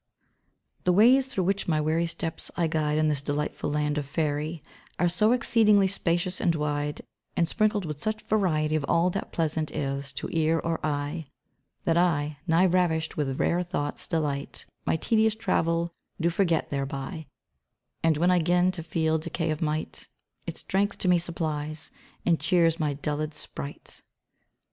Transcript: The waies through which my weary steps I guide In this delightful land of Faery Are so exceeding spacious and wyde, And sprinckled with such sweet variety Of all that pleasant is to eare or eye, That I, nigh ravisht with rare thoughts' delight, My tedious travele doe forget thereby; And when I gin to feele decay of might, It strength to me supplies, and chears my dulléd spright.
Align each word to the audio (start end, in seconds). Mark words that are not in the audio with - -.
The 0.83 0.93
waies 0.93 1.27
through 1.27 1.43
which 1.43 1.67
my 1.67 1.79
weary 1.79 2.07
steps 2.07 2.49
I 2.57 2.65
guide 2.65 2.97
In 2.97 3.07
this 3.07 3.21
delightful 3.21 3.69
land 3.69 3.99
of 3.99 4.05
Faery 4.07 4.63
Are 4.97 5.07
so 5.07 5.31
exceeding 5.31 5.87
spacious 5.87 6.41
and 6.41 6.55
wyde, 6.55 7.01
And 7.37 7.47
sprinckled 7.47 7.85
with 7.85 7.99
such 7.99 8.15
sweet 8.21 8.27
variety 8.27 8.75
Of 8.75 8.83
all 8.85 9.11
that 9.11 9.31
pleasant 9.31 9.69
is 9.69 10.11
to 10.13 10.27
eare 10.35 10.59
or 10.59 10.83
eye, 10.83 11.27
That 11.83 11.97
I, 11.97 12.39
nigh 12.47 12.65
ravisht 12.65 13.15
with 13.15 13.39
rare 13.39 13.61
thoughts' 13.61 14.07
delight, 14.07 14.65
My 14.87 14.95
tedious 14.95 15.35
travele 15.35 15.91
doe 16.19 16.31
forget 16.31 16.71
thereby; 16.71 17.27
And 18.01 18.17
when 18.17 18.31
I 18.31 18.39
gin 18.39 18.71
to 18.71 18.81
feele 18.81 19.19
decay 19.19 19.51
of 19.51 19.61
might, 19.61 20.07
It 20.47 20.57
strength 20.57 20.97
to 20.97 21.07
me 21.09 21.19
supplies, 21.19 21.91
and 22.25 22.39
chears 22.39 22.79
my 22.79 22.95
dulléd 22.95 23.35
spright. 23.35 24.01